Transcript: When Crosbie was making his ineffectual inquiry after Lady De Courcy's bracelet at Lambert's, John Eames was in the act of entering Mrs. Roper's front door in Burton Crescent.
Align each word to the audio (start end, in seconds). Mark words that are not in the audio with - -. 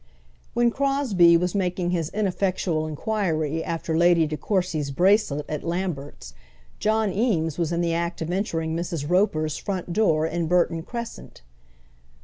When 0.55 0.71
Crosbie 0.71 1.37
was 1.37 1.53
making 1.53 1.91
his 1.91 2.09
ineffectual 2.09 2.87
inquiry 2.87 3.63
after 3.63 3.95
Lady 3.95 4.25
De 4.25 4.35
Courcy's 4.35 4.89
bracelet 4.89 5.45
at 5.47 5.63
Lambert's, 5.63 6.33
John 6.79 7.11
Eames 7.13 7.59
was 7.59 7.71
in 7.71 7.81
the 7.81 7.93
act 7.93 8.19
of 8.19 8.31
entering 8.31 8.75
Mrs. 8.75 9.07
Roper's 9.07 9.57
front 9.57 9.93
door 9.93 10.25
in 10.25 10.47
Burton 10.47 10.81
Crescent. 10.81 11.43